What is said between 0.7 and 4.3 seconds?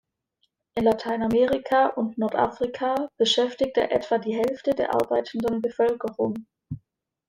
In Lateinamerika und Nordafrika beschäftigt er etwa